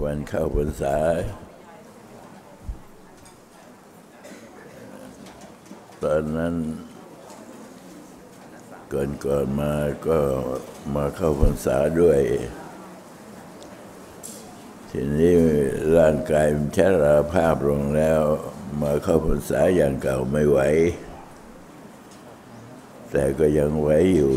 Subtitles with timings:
[0.00, 0.96] วันเข้าพรรษา
[6.02, 6.54] ตอนนั้น
[8.92, 9.74] ก่อนก่อนมา
[10.08, 10.18] ก็
[10.94, 12.20] มาเข้าพรรษาด้วย
[14.90, 15.34] ทีนี้
[15.96, 18.20] ร่างกายมันชราภาพลงแล้ว
[18.82, 20.58] มาเข้าพรรษาอย่างเก่าไม่ไหว
[23.10, 24.34] แต่ก็ยังไหวอยู่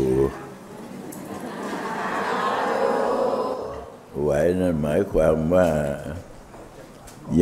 [4.26, 5.68] ไหวนั่นหมายความว่า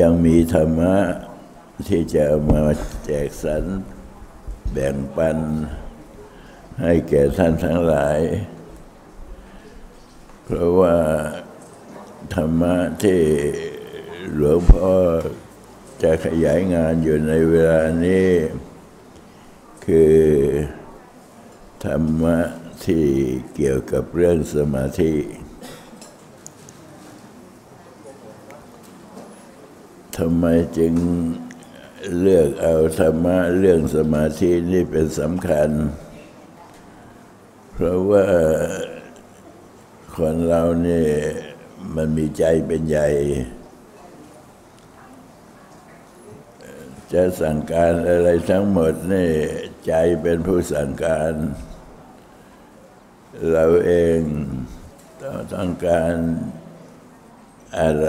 [0.00, 0.96] ยังมีธรรมะ
[1.88, 2.62] ที่จะามา
[3.04, 3.64] แจกสรร
[4.72, 5.38] แบ่งปัน
[6.82, 8.18] ให้แก่ท่านทั้งหลาย
[10.44, 10.96] เพราะว่า
[12.34, 13.22] ธรรมะที่
[14.34, 14.92] หลวงพ่อ
[16.02, 18.30] จะขยายงานอยู่ในเวลานี้
[19.86, 20.18] คือ
[21.84, 22.38] ธรรมะ
[22.84, 23.06] ที่
[23.54, 25.14] เกี่ยวกับเรื่องสมาธิ
[30.16, 30.44] ทำไม
[30.78, 30.94] จึง
[32.20, 35.70] เลือกเอาธรรมะเรื่องสมาธินี่เป็นสำคัญ
[37.72, 38.26] เพราะว่า
[40.16, 41.06] คนเรานี่
[41.94, 43.08] มันมีใจเป็นใหญ่
[47.12, 49.30] จะสั่งการอะไรทั้งหมดนี่
[49.86, 49.92] ใจ
[50.22, 51.32] เป็นผู้สั่งการ
[53.52, 54.20] เราเอง
[55.54, 56.14] ต้องการ
[57.80, 58.08] อะไร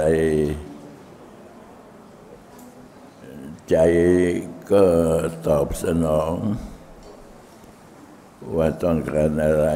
[3.69, 3.75] ใจ
[4.71, 4.83] ก็
[5.47, 6.33] ตอบสนอง
[8.55, 9.67] ว่าต้องการอะไร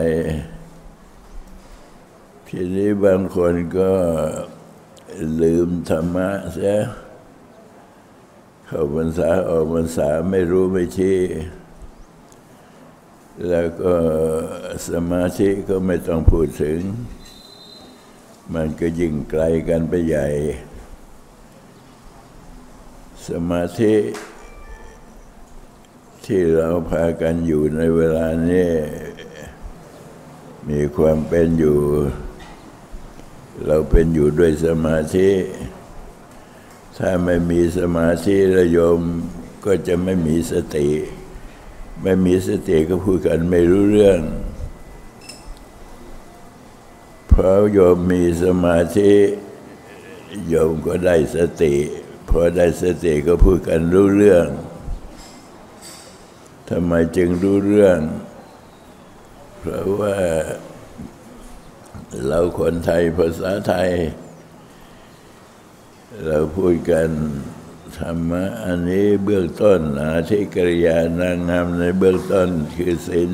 [2.47, 3.91] ทีนี้บางคนก็
[5.41, 6.79] ลืมธรรมะเสีย
[8.65, 11.19] เข้าพรรษาออกพรรษาไม่รู้ไม่ชี้
[13.49, 13.93] แล้วก็
[14.89, 16.79] สมาธิก็ไม่ต้องพูดถึง
[18.53, 20.27] มันก็ยิ่งไกลกันไปใหญ่
[23.31, 23.95] สมาธิ
[26.25, 28.71] ที่เราพากันอยู่ในเวลานี้
[30.69, 31.79] มีความเป็นอยู่
[33.65, 35.29] เราเป็นอยู่ด้วยสมาธิ
[36.97, 38.99] ถ้าไม่มีสมาธิระยม
[39.65, 40.89] ก็จะไม่มีสติ
[42.01, 44.21] ไม่มีสติก็พูดกันไม่รู้เรื่อง
[47.27, 49.13] เพราะโยมมีสมาธิ
[50.49, 51.75] โยมก็ได้สติ
[52.29, 54.47] พอได้สติก็พูดกันรู้เรื่อง
[56.69, 57.99] ทำไมจึงรู้เรื่อง
[59.59, 60.15] เพราะว่า
[62.27, 63.89] เราคนไทยภาษาไทย
[66.25, 67.09] เราพูดกัน
[67.97, 73.31] ธรรมะอันนี้เบื้องต้นอาทิกริยานางงามในเบื้องต้นคือศีล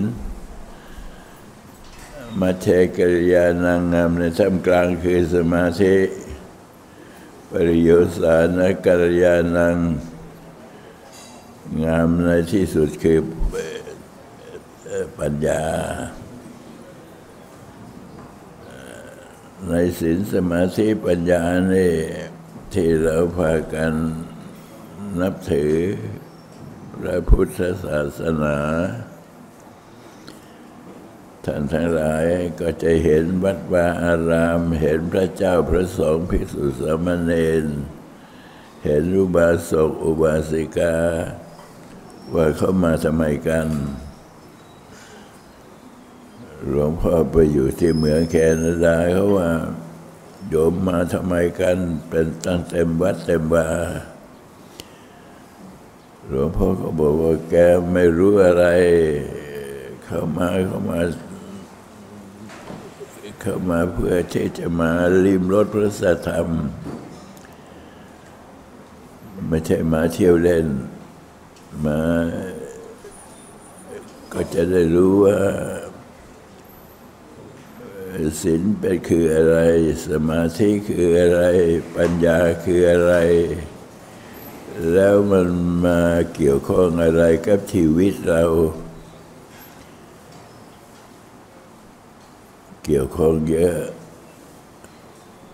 [2.40, 2.68] มาเท
[2.98, 5.96] กริยานางงามในท่ามกลางคือสมาธิ
[7.68, 7.90] ริโย
[8.20, 9.78] สานกริยานาง
[11.84, 13.20] งามในที่สุดคือ
[15.20, 15.64] ปัญญา
[19.70, 21.94] ในศีลสมาธิปัญญานี่
[22.74, 23.94] ที่เราพากัน
[25.22, 25.74] นับถือ
[27.02, 28.58] พระพุทธศาสนา
[31.46, 32.26] ท่านทั้งหลาย
[32.60, 37.32] ก็จะเห็นวัดวาอาราม เห็นพระเจ้าพระสงฆ์ภิกษุสามเณ
[37.64, 37.66] ร
[38.86, 40.96] เห็นอุบาสกอุบาสิกา
[42.34, 43.68] ว่าเขามาทำไมกัน
[46.68, 49.50] หลวงพ่อไปอยู่ที่เมืองแคนาดาเขาว่า
[50.50, 51.78] โยมมาทำไมกัน
[52.10, 53.68] เป็นตั้งเต็มวัดเต็มบา
[56.28, 57.56] หลวงพ่อก็บอกว่าแก
[57.94, 58.66] ไม่รู้อะไร
[60.04, 61.00] เข้ามาเข้ามา
[63.40, 64.92] เข้ามาเพื่อที่จะมา
[65.26, 66.50] ลิมรถพระสัธรรม
[69.48, 70.68] ไม่ใช่มาเที่ยวเล่น
[71.86, 72.00] มา
[74.34, 75.40] ก็จะได้รู้ว่า
[78.42, 79.58] ศีลเป็นคืออะไร
[80.10, 81.42] สมาธิคืออะไร
[81.96, 83.14] ปัญญาคืออะไร
[84.94, 85.48] แล้วมัน
[85.86, 86.00] มา
[86.36, 88.44] เกี่ยวข้องอะไรกับชีวิตเรา
[92.86, 93.80] เกี่ยวข้องเยอะ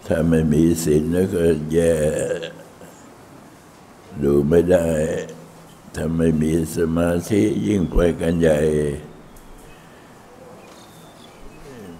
[0.07, 1.43] ถ้าไม่มีศีลแล้วก็
[1.73, 1.95] แย่
[4.23, 4.89] ดูไม่ได้
[5.95, 8.59] ถ้าไม่มีสมาธิยิ่งไปกันใหญ่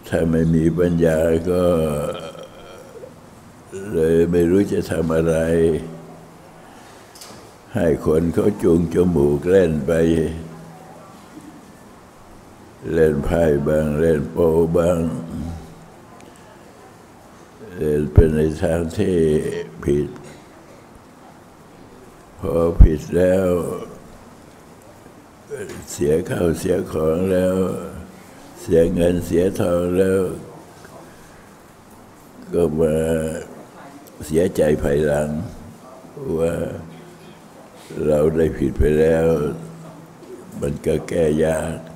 [0.08, 1.20] ถ้าไม่มีปัญญา
[1.50, 1.64] ก็
[3.94, 5.36] เลยไม่รู้จะทำอะไร
[7.76, 9.92] ให้คนเขาจูงจมูกเล่นไป
[12.90, 14.38] เล่นไพ่บางเล่นโป
[14.76, 15.00] บาง
[17.78, 19.18] เดินเป็นในทางที่
[19.84, 20.10] ผิด
[22.40, 23.48] พอผิดแล้ว
[25.92, 27.56] เสียข้าวเสียของแล้ว
[28.62, 30.22] เสียเงินเสียทองแล้ว
[32.54, 32.96] ก็มา
[34.26, 35.30] เสียใจภายหลัง
[36.40, 36.54] ว่า
[38.08, 39.26] เราได้ผิดไปแล้ว
[40.62, 41.91] มันก็แก้ยาก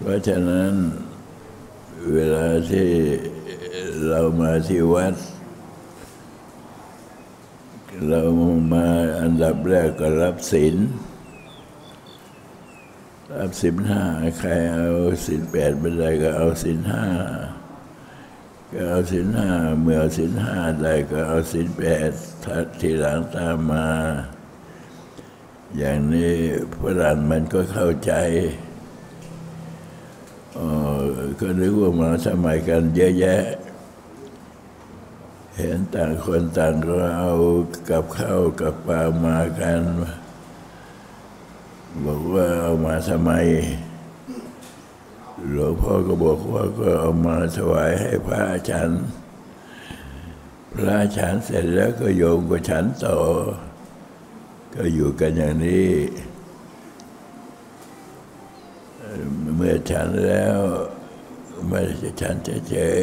[0.00, 0.72] เพราะฉะนั้น
[2.14, 2.90] เวลาที่
[4.08, 5.14] เรามาที่วัด
[8.08, 8.22] เรา
[8.72, 8.88] มา
[9.20, 10.76] อันดับแรกก็รับศีล
[13.36, 14.02] รับศีลห้า
[14.38, 14.86] ใครเอา
[15.26, 17.04] ศีลแปดไม่ได้ก็เอาศีลห้า
[18.72, 19.50] ก็เอาศีลห้า
[19.82, 22.10] เมื่อศีลห้าได้ก็เอาศีลแปด
[22.44, 23.88] ทัดทีหลังตามมา
[25.76, 26.34] อย่างนี้
[26.80, 28.12] ฝรั่งมันก็เข้าใจ
[31.40, 33.42] ก็นึกว่ามาสมัยกันเยอะแยะ
[35.56, 37.32] เห็นต่างคนต่างก็เอา
[37.90, 39.82] กับข้าวกับปลามากัน
[42.04, 43.30] บอกว่าเอามาทำไม
[45.50, 48.90] หลวงพ่อก็บอกว่าก็เอามาถวายให้พระฉัน
[50.72, 53.18] พระฉันเสร็จแล้วก็โยมก็ฉันต่อ
[54.74, 55.92] ก็อยู่กันอย่างนี้
[59.56, 60.58] เมื่อฉันแล้ว
[61.66, 62.36] ไม่จะฉัน
[62.68, 63.02] เฉย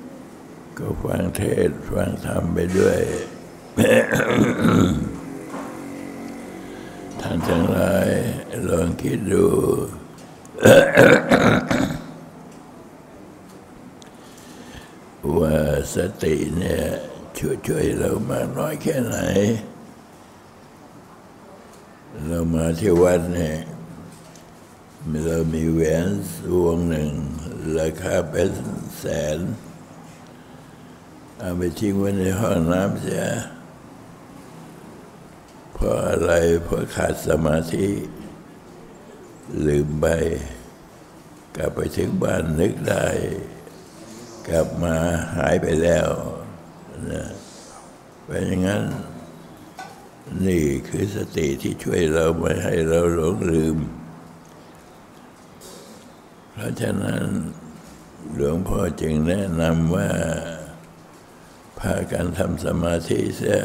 [0.00, 3.00] ๆก็ฟังเทศฟังธรรมไปด้วย
[7.20, 8.08] ท่านทั้งหลาย
[8.68, 9.46] ลองคิดดู
[15.38, 15.56] ว่า
[15.94, 16.82] สติเนี่ย
[17.36, 19.18] ช่วยช่วยเรามากน้อยแค่ไหน
[22.26, 23.56] เรามาที่วัดเนี่ย
[25.24, 26.08] เรามีแหวน
[26.64, 27.10] วงหนึ่ง
[27.76, 28.50] ราคาเป็น
[28.98, 29.04] แส
[29.36, 29.38] น
[31.38, 33.24] เอาไปทิ้งไว้ในห้องน้ำเสีย
[35.72, 36.32] เพราะอะไร
[36.64, 37.88] เพราะขาดสมาธิ
[39.66, 40.06] ลืมไป
[41.56, 43.06] กลับไปถึงบ้านนึกได้
[44.48, 44.96] กลับมา
[45.36, 46.08] หายไปแล้ว
[47.10, 47.24] นะ
[48.24, 48.84] เป็นอย่างนั้น
[50.46, 53.76] นี่คือสติที่ช่วยเราไม่ให้เราหลงลืม
[56.52, 57.24] เพราะฉะนั้น
[58.34, 60.10] หลวงพ่อจึงแนะนำว่า
[61.78, 63.60] พากันทำสมาธิเสีย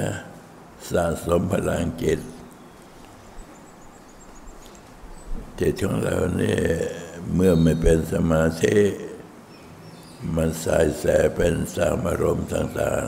[0.89, 2.19] สะสมพลังจิต
[5.60, 6.63] จิตของเราเนี่ย
[7.33, 8.77] เมื่อไม่เป็นสมาธิ
[10.36, 11.06] มันสายแส
[11.36, 13.07] เป็นสามอารมณ์ต่าง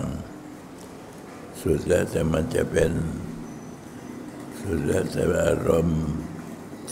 [0.81, 2.91] ๆ สุดแล้วแต่มันจะเป็น
[4.59, 6.01] สุดแล้วแต่อารมณ์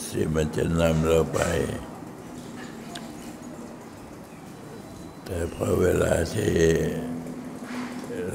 [0.09, 1.41] ที่มันจะนำเราไป
[5.25, 6.53] แต่พอเวลาที่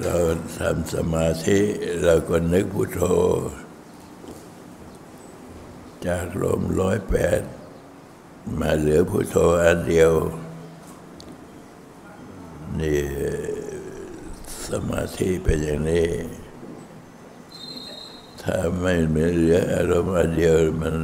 [0.03, 0.17] เรา
[0.59, 1.59] ทำสมาธิ
[2.05, 3.03] เราก็นึกพุทโธ
[6.07, 7.43] จากลมร้อยแปด
[8.61, 10.13] มาเหลือพุทโธอันเดียว
[12.81, 13.01] นี่
[14.69, 16.09] สมาธิเป็นอย่างนี้
[18.43, 20.95] ถ้าไม่มีเหลืออารมณ์อันเดียวมัน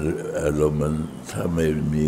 [0.41, 0.95] อารมณ์มัน
[1.31, 2.07] ถ้าไม่มี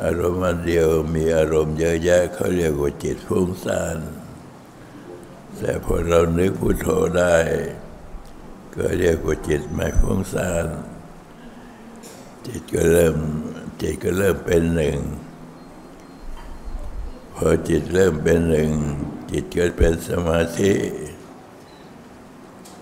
[0.00, 3.98] อารมณ์อันเดียวมีอารมณ์เยอะแยะเขาเรียกว่าจิตฟุ้งซ่าน
[5.56, 6.86] แต่พอเรานึกพุโทโธ
[7.18, 7.36] ได้
[8.74, 10.66] ก็เรียกว่าจิตไม่ฟุ้งซ่าน
[12.46, 13.16] จิตก็เริ่ม
[13.80, 14.98] จิตก็เริ่มเป็นหนึ่ง
[17.34, 18.70] พอจิตเริ่มเป็นหนึ่ง
[19.30, 20.72] จิตก็เป็นสมาธิ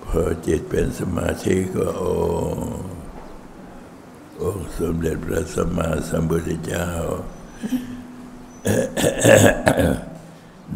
[0.04, 2.04] พอจิตเป็นสมาธิก็โอ
[4.42, 6.88] องค์สมเด็จพระสัมมาสัมพุทธเจ้า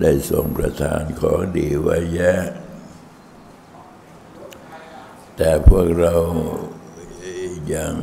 [0.00, 2.42] ได้ทรงประทานของดีไว้แยะ
[5.36, 6.14] แต่พวกเรา
[7.74, 7.94] ยัง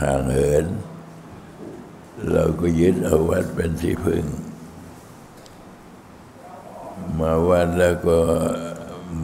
[0.00, 0.66] ห่างเหิน
[2.32, 4.24] เราก็ยึดเอาวัดเป็นที่พึ่ง
[7.18, 8.18] มาวัดแล้วก็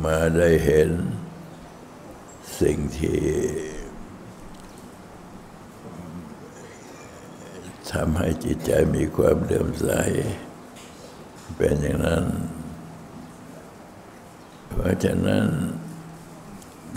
[0.05, 0.91] มาได้เห็น
[2.61, 3.21] สิ่งที่
[7.92, 9.90] ทำให้จิตใจมีความเลื่อมใส
[11.56, 12.25] เป็นอย่างนั้น
[14.68, 15.46] เพราะฉะนั้น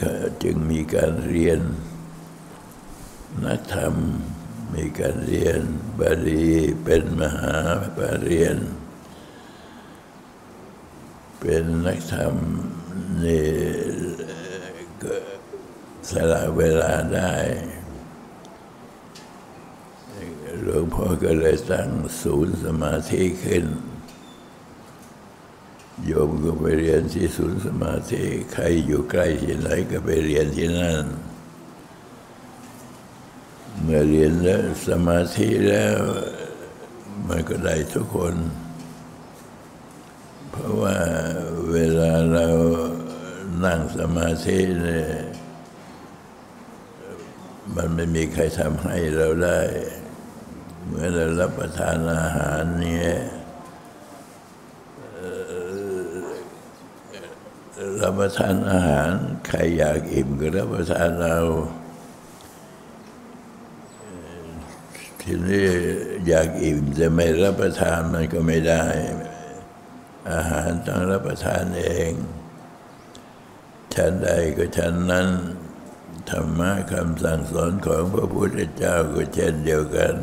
[0.02, 0.12] ก็
[0.44, 1.60] จึงมีการเรียน
[3.46, 3.96] นักธรรม
[4.76, 5.62] มีการเรียน
[6.00, 6.48] บาลี
[6.84, 7.56] เป็นมหา
[7.98, 8.84] ปรริญญา
[11.40, 12.36] เป็นนักธรรม
[13.24, 13.48] นี่
[15.04, 15.16] ก็
[16.10, 17.34] สละเวลาได้
[20.68, 21.90] หลวงพ่อก็เลยตั้ง
[22.22, 23.66] ศูนย์สมาธิขึ้น
[26.06, 31.06] โยมก็ไปเรียนที่ศูนย์สมาธิ ใครอยู่ใกล้ที่ไหนก็ไปเรียนที่นั่น
[33.82, 35.98] เมื่อเรียนแล้วสมาธิแล้ว
[37.28, 38.36] มันก็ได้ทุกคน
[40.50, 40.98] เพราะว่า
[41.72, 42.48] เวลาเรา
[43.66, 45.10] นั่งสมาธิเนี่ย
[47.76, 49.62] มันไม่มีใครทำให้เราได้
[50.88, 53.12] เมื่อเรารับประทานอาหารเนี่ย
[58.02, 59.10] รับประทานอาหาร
[59.48, 61.38] ใครอยากอิ่มก็รับประทานเรา
[65.22, 65.68] ทีนี้
[66.28, 68.86] อยากอิ่มจะไม่รับประทานมันก็ไม่ได้
[70.34, 72.12] อาหารต้องรับประทานเอง
[73.94, 75.28] ฉันใดก็ฉันนั้น
[76.30, 80.16] ธรรมะคำสั่งสอนของพระพุทธเจ้าก็เช่นเดียวกัน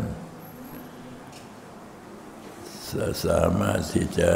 [3.26, 4.30] สามารถที่จะ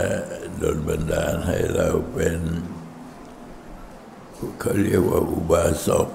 [0.63, 2.39] ดลบันดาลให้เราเป็น
[4.61, 6.09] เขาเรียกว่าอุบาสก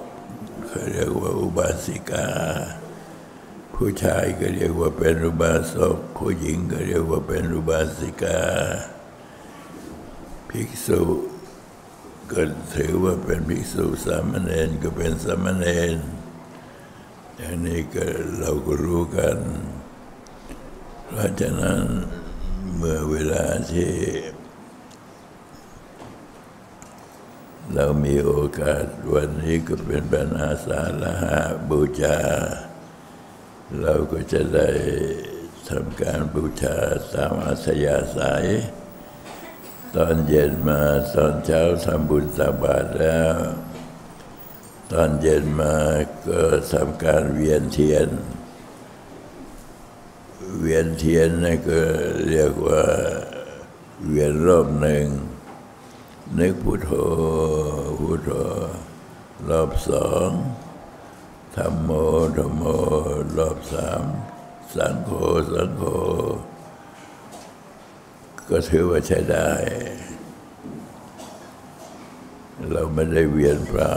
[0.66, 2.28] เขาเรียกว่าอุบาสิกา
[3.74, 8.40] ผู้ชายก็เรียกว่าเป็นอุบาสกผู้หญิงก็เรียกว่าเป็นอุบาสิกา
[10.48, 11.02] ภิกษุ
[12.32, 12.42] ก็
[12.74, 15.96] ถือว่าเป็นภิกษุสามเณรก็เป็นสามเณร
[17.36, 18.04] อย่างนี้ก็
[18.38, 19.38] เราก็รู้กัน
[21.06, 21.82] เพราะฉะนั้น
[22.76, 23.92] เมื่อเวลาที่
[27.74, 31.36] เรามีโอกาสวันนี้ก็เป็นบรรณาสาฬหา
[31.70, 32.18] บูชา
[33.80, 34.70] เราก็จะได้
[35.68, 36.76] ทำการบูชา
[37.14, 38.46] ตามอัธยาศัย
[39.96, 40.82] ตอนเย็นมา
[41.14, 43.34] ตอนเช้าทำบุญตักบาตรแล้ว
[44.92, 45.76] ตอนเย็นมา
[46.28, 48.08] ก็ทำการเวียนเทียน
[50.64, 51.80] เวียนเทียนนั่ก็
[52.28, 52.84] เรียกว่า
[54.06, 55.06] เวียนรอบหนึ่ง
[56.38, 56.90] นึกพุทโธ
[58.00, 58.30] พุทโธ
[59.48, 60.30] รอบสอง
[61.56, 61.90] ธรรมโม
[62.36, 62.62] ธรรมโม
[63.36, 64.04] รอบสาม
[64.74, 65.10] สังโฆ
[65.52, 65.82] สังโฆ
[68.48, 69.50] ก็ถือว่าใช้ได้
[72.70, 73.96] เราไม่ได้เวียนเปล่า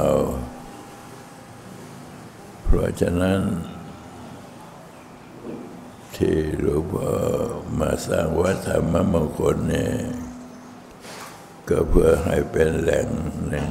[2.63, 3.41] เพราะฉะนั้น
[6.17, 7.12] ที่หลวงพ่อ
[7.79, 9.93] มาสร้างวัดธรรมมงคลเนี่ย
[11.69, 13.07] ก็เพื่อให้เป็นแหล่ง
[13.48, 13.69] หนึ่ง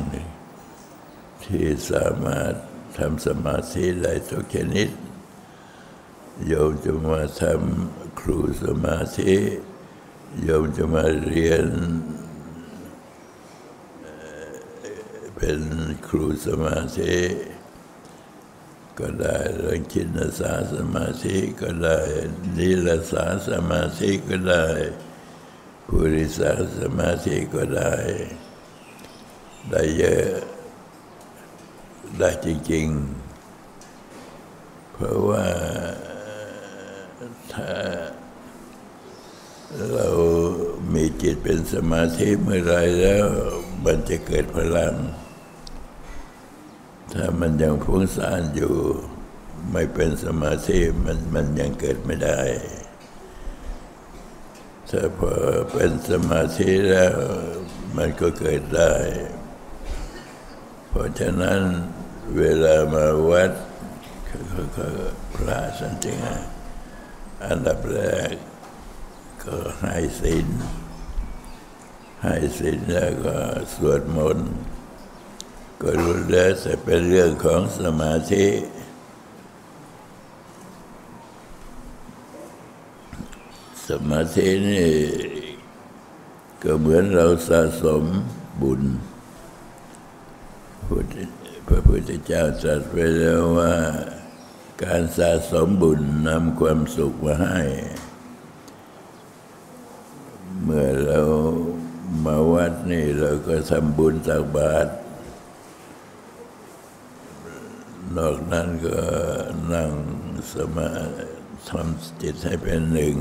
[1.44, 2.52] ที่สามารถ
[2.98, 4.88] ทำสมาธิได้ทุกชนิด
[6.46, 9.34] โยมจะมาทำครูสมาธิ
[10.42, 11.66] โยมจะมาเรียน
[15.34, 15.60] เป็น
[16.06, 17.16] ครูสมาธิ
[18.98, 21.98] ก็ได้เรื่องชินสาสมาธิก็ได้
[22.56, 24.66] นิรสาสมาธิก็ได้
[25.88, 27.94] ปุริสาสมาธิก็ได้
[29.70, 30.28] ได้เยอะ
[32.18, 35.46] ได้จริงๆ เพราะว่า
[37.52, 37.72] ถ้า
[39.92, 40.08] เรา
[40.94, 43.26] มีจิตเป็นสมาธิเมื่อไรแล้ว
[43.84, 44.94] มันจะเกิดพลัง
[47.14, 48.76] ถ้ามันยังฟุ้งซ่านอยู่
[49.72, 52.40] ไม่เป็นสมาธิมันมันยังเกิดไม่ได้
[54.90, 55.32] ถ้าพอ
[55.72, 57.16] เป็นสมาธิแล้ว
[57.96, 58.94] มันก็เกิดได้
[60.88, 61.60] เพราะฉะนั้น
[62.38, 63.52] เวลามาวัด
[64.76, 64.86] ก็
[65.34, 66.18] พระสันติง
[67.46, 68.34] อันดับแรก
[69.44, 70.48] ก็ให้ศีล
[72.22, 73.36] ให้ศีลแล้วก็
[73.74, 74.52] สวดมนต์
[75.80, 78.46] ก็รู้แล้วจะเป็นเรื่องของสมาธิ
[83.88, 84.92] สมาธินี่
[86.62, 88.04] ก็เหมือนเราสะสม
[88.62, 88.82] บุญ
[91.68, 93.74] พระพุทธเจ้าตรัสไปแล้วว่า
[94.82, 97.62] การสะสมบุญนำความสุขมาให้
[100.62, 101.20] เมื่อเรา
[102.24, 104.90] มาวัดนี่เราก็ทำบุญตักบาตร
[108.16, 108.98] นอกนั้นก็
[109.72, 109.90] นั่ง
[110.52, 110.88] สมา
[111.68, 113.16] ทำจิตให้เป็นหนึ่ง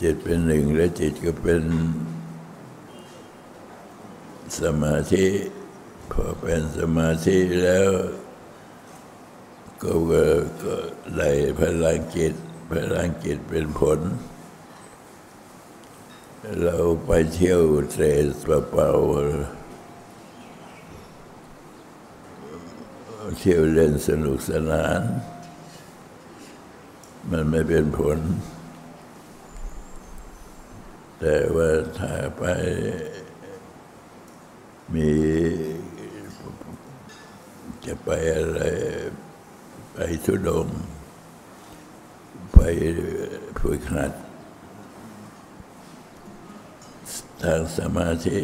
[0.00, 1.62] จิตเป็นหนึ่งและจิตก็เป็น
[4.60, 5.26] สมาธิ
[6.12, 7.90] พอเป็นสมาธิแล้ว
[9.82, 9.92] ก็
[10.62, 10.74] ก็
[11.16, 12.34] ได้พลังจิต
[12.70, 14.00] พลังจิตเป็นผล
[16.62, 18.90] เราไปเที่ยวเตะเปล่า
[23.36, 25.00] เที่ยวเล่นสนุกสนาน
[27.30, 28.18] มันไม่เป็นผล
[31.20, 32.42] แต่ว่าถ้าไป
[34.94, 35.10] มี
[37.84, 38.60] จะไปอะไร
[39.92, 40.68] ไปทุดง
[42.52, 42.58] ไป
[43.60, 44.12] ฝึกหัด
[47.42, 48.40] ทางสมาธิ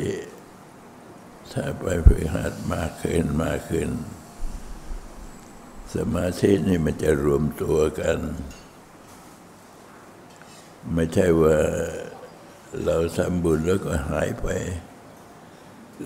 [1.52, 3.90] ถ้าไปฝึกหัดมากขึ้นมากขึ้น
[5.94, 8.18] สมาธินี่มันจะรวมตัวกัน
[10.94, 11.58] ไม่ใช่ว่า
[12.84, 14.46] เราทำบุญแล้วก็หายไป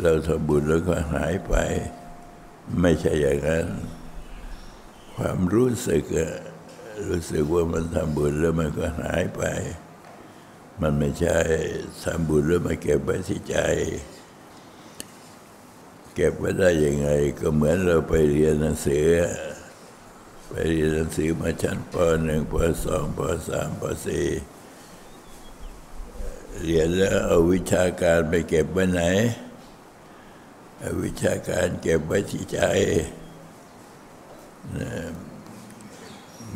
[0.02, 1.54] เราทำบุญแล้วก็หายไป
[2.80, 3.66] ไม่ใช่อย่างนั้น
[5.14, 6.32] ความรู้สึกอะ
[7.08, 9.42] รู้สึกว่ามันทำบุญแล้วมันก็หายไป
[10.80, 11.38] มันไม่ใช่
[12.04, 13.56] ทำบุญแล้วมาเก็บไว้ที่ใจ
[16.14, 17.08] เก็บไว้ได้ยังไง
[17.40, 19.06] ก็เหมือนเราไปเรียนหนังสือ
[20.48, 24.26] ไปเรียนหนังสือมาชั้นปหนึ่งปสองปสามปสี่
[26.64, 29.02] เรียนแล้วเอาวิชาการไปเก็บไว้ไหน
[30.78, 32.58] เอาวิชาการเก็บไว้ที่ใจ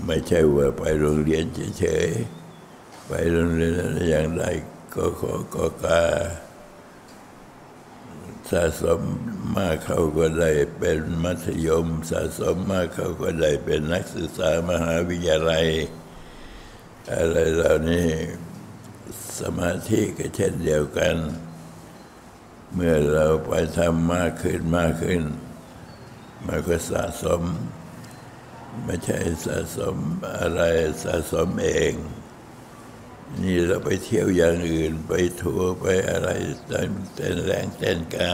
[0.05, 1.45] ไม่ใช่ว่าไปโรงเรียน
[1.79, 3.73] เฉยๆ ไปโรงเรียน
[4.11, 4.45] อย่างไร
[4.95, 6.03] ก็ขอก็กา
[8.51, 9.03] สะสม
[9.57, 15.67] มากเขาก็ได้เป็นมัธยม สะสมมากเขาก็ได้เป็นนักศึกษามหาวิทยาลัย
[17.15, 18.09] อะไรเหล่านี้
[19.41, 21.17] สมาธิก็เช่นเดียวกัน
[22.75, 25.23] เมื่อเราไปทำมากขึ้นมากขึ้น
[26.47, 27.43] มันก็สะสม
[28.85, 29.97] ไม่ใช่สะสม
[30.39, 30.63] อะไร
[31.05, 31.95] สะสมเอง
[33.43, 36.29] นี่เราไปเที่ยวอย่างอื่นไปทัวร์ไปอะไร
[36.67, 38.33] เต้นแรงเต้นกา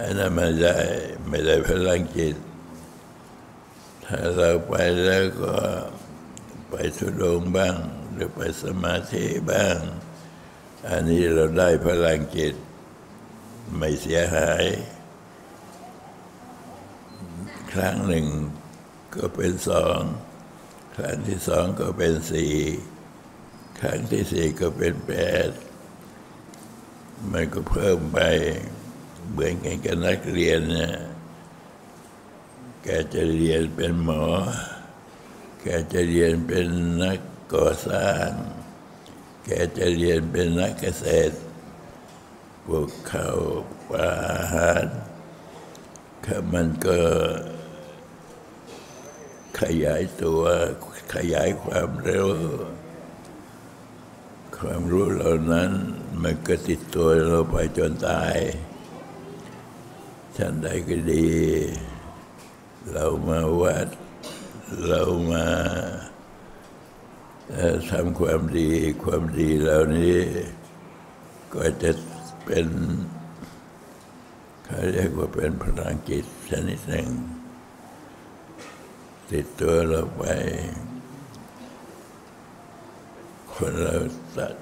[0.00, 0.76] อันนั้นไม่ได้
[1.28, 2.36] ไม่ได้พลังจิต
[4.04, 4.74] ถ้าเราไป
[5.04, 5.54] แล้วก็
[6.70, 7.76] ไปทุดงบ้าง
[8.12, 9.78] หรือไปสมาธิบ้าง
[10.88, 12.54] อันนี้เราได้พลังจิต
[13.76, 14.64] ไม่เสียหาย
[17.72, 18.26] ครั้งหนึ่ง
[19.14, 20.00] ก็เป็นสอง
[20.96, 22.54] ครั้งที่สองก็เป็นสี่
[23.80, 25.12] ครั้งที่สี่ก็เป็นแป
[25.48, 25.50] ด
[27.32, 28.18] มันก็เพิ่มไป
[29.30, 30.92] เหมือนกันกับนักเรียนเนี่ย
[32.82, 34.24] แกจะเรียนเป็นหมอ
[35.60, 36.66] แกจะเรียนเป็น
[37.02, 37.20] นัก
[37.54, 38.30] ก่อสร้าง
[39.44, 41.36] แกจะเรียนเป็นนักเกษตร
[42.66, 43.28] พวกเขา
[43.88, 44.86] ปลาอาหาร
[46.52, 46.98] มันก็
[49.60, 50.42] ขยายตัว
[51.14, 52.28] ขยายความเร็ว
[54.58, 55.70] ความรู้เหล่านั้น
[56.22, 58.36] มันก็ติดตัวเราไปจนตาย
[60.42, 61.28] ฉันใดก็ดี
[62.92, 63.88] เรามาวัด
[64.86, 65.46] เรามา
[67.90, 68.70] ทำความดี
[69.04, 70.18] ความดีเหล่านี้
[71.54, 71.90] ก็จะ
[72.44, 72.66] เป็น
[74.64, 77.08] เขาเรียกว่าเป็นพลังจิตชนิดหนึ่ง
[79.30, 80.22] ติดตัวเราไป
[83.52, 83.96] คนเรา
[84.36, 84.54] ตัด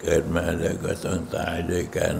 [0.00, 2.16] เกิดมาแล้วก็ต้องตายด้วยกัน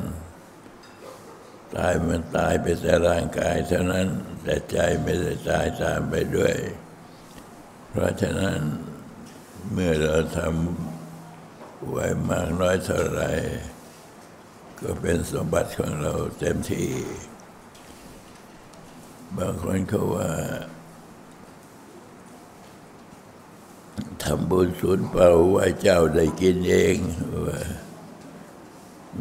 [1.76, 4.08] ตายมันตายไปแต่ร่างกายเท่านั้น
[4.42, 6.54] แต่ใจไม่ได้ตายตามไปด้วย
[7.90, 8.60] เพราะฉะนั้น
[9.72, 13.22] เมื่อเราทำไว้มากน้อยเท่าไร
[14.80, 16.90] ก็เป็นสมบัติของเราเต็มที่
[19.36, 20.30] บางคนเขาว่า
[24.22, 26.96] ทำบุญสูญเปล่าว่าเจ้าได้กินเอง
[27.46, 27.60] ว่า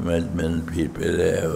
[0.06, 1.50] มันมันผิดไปแล้ว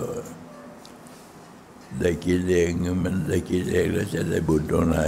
[2.02, 2.72] ได้กินเอง
[3.04, 5.00] มันได้กินเองแล้วจะได้บุญตรงไหน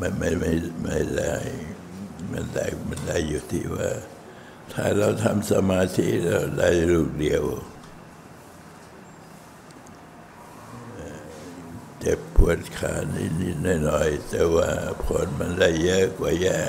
[0.00, 1.34] มันไม่ไม่ไม่ได้
[2.32, 3.90] มันได้มันได้อยู่ที่ว่า
[4.72, 7.44] ถ้าเราทำสมาธิเราได้ลูกเดียว
[12.00, 12.94] เจ็บปวดขา
[13.40, 14.68] นิดๆหน่อยๆแต่ว่า
[15.04, 16.60] ผลมันได้เยอะกว่าแย่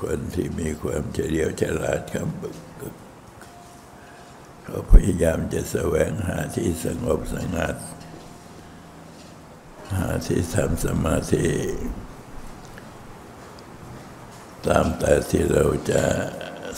[0.00, 2.28] คนที่มีความเฉลียวฉลาดครับ
[4.62, 7.76] เขาพยายามจะแสวงหาที่สงบสงัด
[9.96, 11.48] หาที่ทำสมาธิ
[14.66, 16.04] ตามแต่ที่เราจะ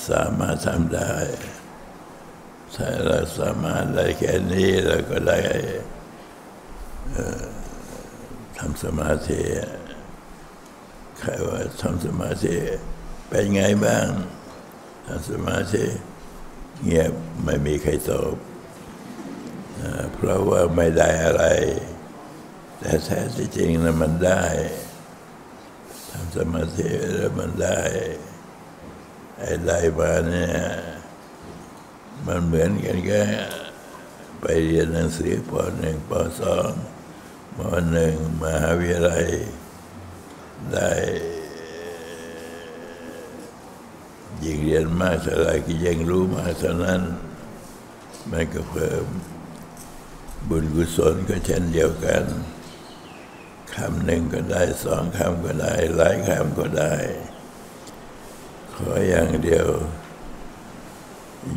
[0.08, 1.14] สามารถทำได้
[2.74, 5.40] ถ้าเราสามารถได้แค่นี้เราก็ได้
[8.58, 9.40] ทำสมาธิ
[11.18, 12.56] ใครว่าทำสมาธิ
[13.30, 14.08] เป็นไงบ้าง
[15.28, 15.84] สมาธิ
[16.84, 17.12] เงียบ
[17.44, 18.34] ไม่มีใครตอบ
[20.14, 21.44] เพราะว่าไม่ได้อะไร
[22.78, 24.44] แต่แท้ที่จริงนะมันได้
[26.10, 27.80] ทำสมาธิแล้วมันได้
[29.38, 30.54] ไอ้ได้มาเนี่ย
[32.26, 33.24] มันเหมือนกันแค่
[34.40, 36.70] ไปเรียนหนังสือปหนึ่งปสอง
[37.56, 37.58] ม
[37.92, 39.26] หนึ่งมหาวิทยาลัย
[40.72, 40.90] ได้
[44.44, 47.02] ยิ่งเรียนมากเท่าไรก็ยิ่งรู้มากเท่านั้น
[48.30, 49.04] มันก็เพิ่ม
[50.48, 52.24] บุญกุศลก็เช่นเดียวกัน
[53.74, 56.94] คำหนึ่งก็ได้สองคำก็ได้ หลายคำก็ได้
[58.74, 59.68] ขออย่างเดียว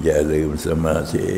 [0.04, 1.30] อย่าลืมสมาธิ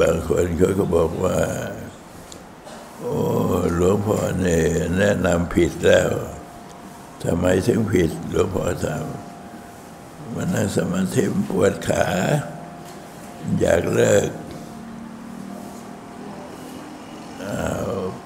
[0.00, 1.38] บางคนเขาก็บอกว่า
[2.98, 3.16] โอ้
[3.74, 4.66] หลวงพ่อเนี่ย
[4.98, 6.10] แนะนำผิดแล้ว
[7.22, 12.06] ทำไมถึงผิดหลวงพ่อทำวันนั้นสมาธิปวดขา
[13.60, 14.28] อยากเลิก
[17.42, 17.44] อ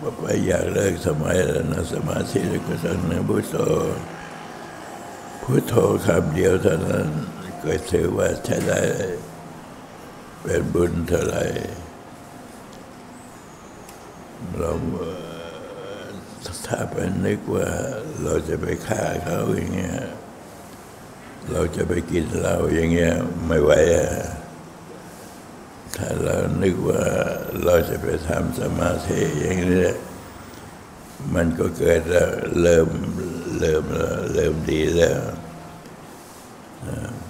[0.08, 3.56] าไปอยากเลิกสมัยแล้วนะสมาธิก็ต้องนึกพุทโธ
[5.42, 5.74] พุทโธ
[6.06, 7.08] คำเดียวเท่านั้น
[7.64, 8.80] ก็ถือว่าใช้ได้
[10.42, 11.44] เป็นบุญเท่าไหร่
[14.56, 14.72] เรา
[16.72, 17.68] ถ้าไปนึกว่า
[18.22, 19.96] เราจะไปฆ่าเขาอย่างเงี้ย
[21.50, 23.14] เราจะไปกินเหล้าอย่างเงี้ย
[23.46, 24.10] ไม่ไหวอะ
[25.96, 27.02] ถ้าเรานึกว่า
[27.64, 29.88] เราจะไปทำสมาธิอย่างนี้
[31.34, 32.28] มันก็เกิดแล้ว
[32.62, 32.88] เริ่ม
[33.58, 33.84] เริ่ม
[34.34, 35.20] เริ่มดีแล้ว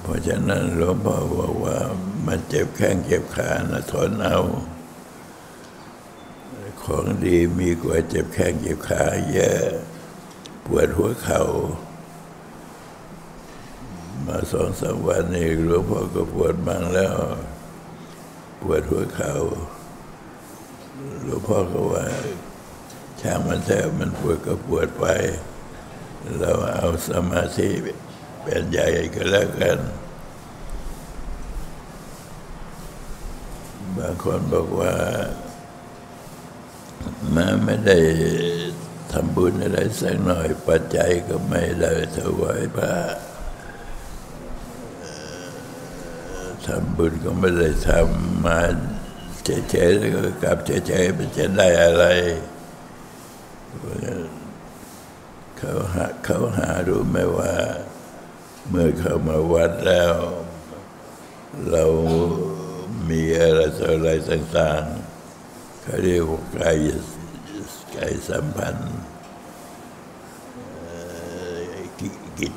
[0.00, 1.78] เพราะฉะนั้นหลวงพ่อบอกว่า
[2.26, 4.38] มันเจ็บแข้งเจ็บขานะทนเอา
[6.90, 9.60] ของดีมีกว่าเจ็บแข้งเจ็บขาเยอะ
[10.66, 11.42] ปวดหัวเขา่า
[14.26, 17.16] มาสองสามวันนี้หลวงพ่อก็ปวดบ้างแล้ว
[18.62, 19.34] ปวดหัวเขา่า
[21.22, 22.04] หลวงพ่อก็ว่า
[23.20, 25.04] ช่างมันแท้มันปวดก็ปวดไป
[26.38, 27.68] เราเอาสมาธิ
[28.42, 29.78] เป็นใหญ่ก็แล้วกัน
[33.96, 34.94] บางคนบอกว่า
[37.34, 37.98] มาไม่ได้
[39.12, 42.94] ทำบุญอะไรสักหน่อย ปัจจัยก็ไม่ได้ถวายพระ
[46.66, 48.60] ทำบุญก็ไม่ได้ทำมา
[49.44, 52.04] เฉยๆก็กลับเฉยๆมันจะได้อะไร
[55.56, 57.52] เขาหาเขาหารู้ไหมว่า
[58.68, 60.14] เมื่อเขามาวัดแล้ว
[61.70, 61.84] เรา
[63.08, 64.99] มีอะไรต่ออะไรต่างๆ
[65.82, 66.64] เขาเรียกว่ากล
[67.92, 68.92] ไกลสัมพันธ์
[72.38, 72.54] กิจ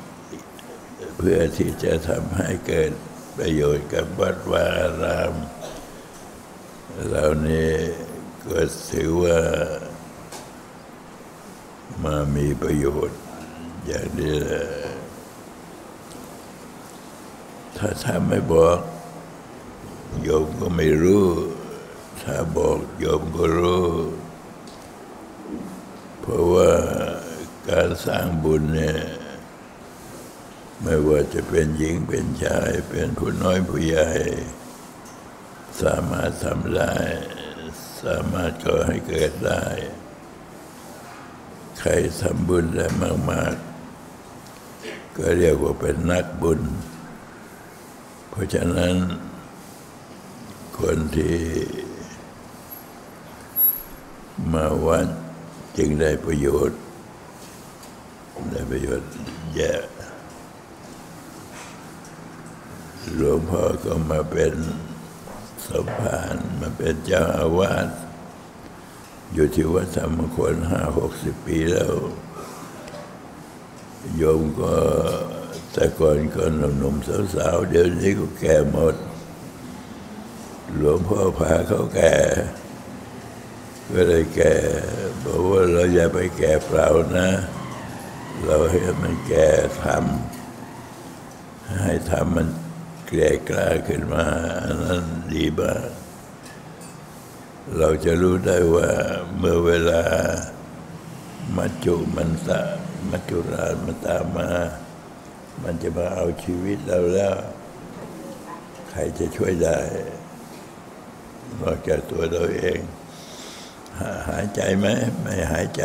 [1.16, 2.92] เพื่อที่จะทำให้เกิด
[3.36, 5.34] ประโยชน์กับวัดวาอาราม
[7.08, 7.72] เหล่านี้
[8.50, 8.60] ก็
[8.90, 9.38] ถือว่า
[12.04, 13.20] มามีประโยชน์
[13.86, 14.66] อย่างนี้แหละ
[17.76, 18.80] ถ้าท่านไม่บอก
[20.22, 21.26] โยมก็ไม่รู้
[22.24, 23.86] ถ้าบอกโยมก็รู้
[26.20, 26.70] เพราะว่า
[27.70, 28.98] การสร้างบุญเนี่ย
[30.82, 34.10] ไม่ว่าจะเป็นหญิงเป็นชาย เป็นผู้น้อยผู้ใหญ่
[35.82, 36.94] สามารถทำได้
[38.02, 39.64] สามารถก่อให้เกิดได้
[41.78, 41.90] ใคร
[42.22, 42.86] ทำบุญได้
[43.30, 46.60] มากๆ ก็เรียกว่าเป็นนักบุญ
[48.30, 48.94] เพราะฉะนั้น
[50.80, 51.38] คนที่
[54.52, 55.08] มาวัด
[55.76, 56.78] จึงได้ประโยชน์
[58.50, 59.10] ได้ประโยชน์
[59.54, 59.82] เยอะ
[63.14, 64.54] หลวงพ่อก็มาเป็น
[65.66, 67.88] สมภารมาเป็นเจ้าอาวาส
[69.32, 71.94] อยู่ที่วัดธรรมคนห้าหกสิบปีแล้ว
[74.16, 74.74] โยมก็
[75.72, 78.94] แต่ก่อนก็หนุ่มๆสาวๆเดี๋ยวนี้ก็แก่หมด
[80.76, 82.14] หลวงพ่อพาเขาแก่
[83.92, 84.54] ก็เลยแก่
[85.24, 87.28] บอกว่าเราอย่าไปแก่เปล่านะ
[88.44, 89.48] เราให้มันแก่
[89.82, 92.48] ทำให้ทำมัน
[93.08, 94.24] แก่กล้าขึ้นมา
[94.64, 95.82] อันนั้นดีบ้าง
[97.78, 98.90] เราจะรู้ได้ว่า
[99.38, 100.02] เมื่อเวลา
[101.56, 102.60] มัจจุมันตา
[103.10, 104.50] มัจจุราชมันตามมา
[105.62, 107.34] มันจะมาเอาชีวิตเราแล้ว
[108.90, 109.78] ใครจะช่วยได้
[111.60, 112.80] นอกจากตัวเราเอง
[114.28, 114.86] หายใจไหม
[115.20, 115.84] ไม่หายใจ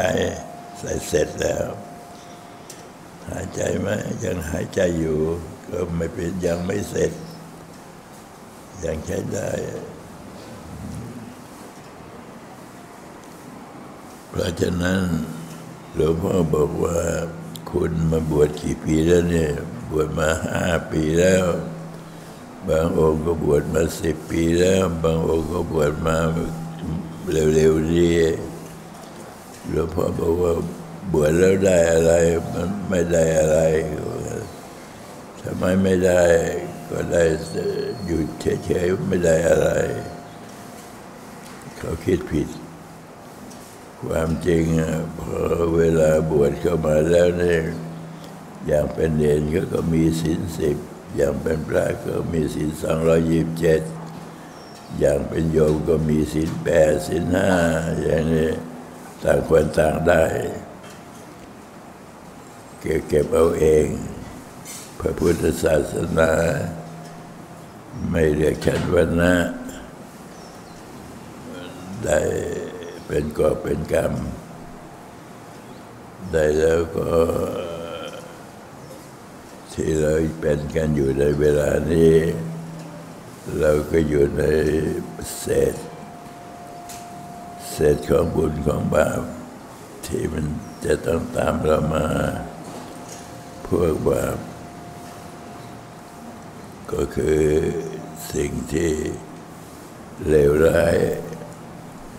[0.80, 1.68] ใส่เสร็จแล้ว
[3.30, 3.90] หายใจไหม
[4.24, 5.20] ยังหายใจอยู่
[5.70, 7.12] ก็ไม่เป็นยังไม่เสร็จ
[8.86, 9.52] ยังใช้ได้
[14.30, 15.02] เพราะฉะนั้น
[15.96, 17.00] หลวงพ่อบอกว่า
[17.72, 19.52] คุณมาบวชกี่ปีแล้วเนี่ย
[19.92, 21.46] บวชมาห้าปีแล้ว
[22.68, 26.18] บางองค์ก็บวชมาสิบปีแล้ว บางองค์ก็บวชมา
[27.32, 28.16] เร็วๆนี้
[29.70, 30.54] หลวงพ่อบอกว่า
[31.12, 32.14] บวชแล้วได้อะไร
[32.54, 33.60] มันไม่ได้อะไร
[35.42, 36.24] ทำไมไม่ได้
[36.90, 37.24] ก็ได้
[38.06, 38.22] อยู่
[38.66, 39.70] เฉยๆไม่ได้อะไร
[41.78, 42.48] เขาคิดผิด
[44.06, 44.64] ความจริง
[45.20, 45.38] พอ
[45.76, 47.62] เวลาบวชเข้ามาแล้วเนี่ย
[48.68, 50.78] อย่างเป็นเนรก็ก็มีศีลสิบ
[51.16, 53.82] อย่างเป็นพระก็มีศีลสองร้อยยี่สิบเจ็ด
[54.98, 57.50] อย่างเป็นโยมก็มีศีลแปดศีลห้า
[58.02, 58.52] อย่างนี้
[59.24, 60.26] ต่างคนต่างได้
[62.80, 63.88] เก็บเก็บเอาเอง
[65.00, 66.32] พระพุทธศาสนา
[68.12, 69.36] ไม่เรียกชั้นวันนะ
[72.04, 72.20] ได้
[73.06, 74.14] เป็นก่อเป็นกรรม
[76.32, 77.10] ได้แล้วก็
[79.74, 82.16] ที่เราเป็นกันอยู่ในเวลานี้
[83.58, 84.44] เราก็อยู่ใน
[85.38, 85.76] เศษ
[87.72, 89.22] เศษของบุญของบาป
[90.06, 90.46] ที่มัน
[90.86, 92.08] จะต้องตามเรามา
[93.68, 94.38] พวกบาป
[96.92, 97.42] ก็คือ
[98.34, 98.92] สิ่งที่
[100.28, 100.98] เลวร้าย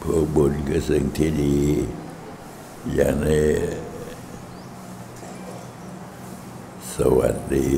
[0.02, 1.60] พวกบุญคือสิ่งที่ดี
[2.94, 3.28] อย่างใน
[6.94, 7.70] สวัสดี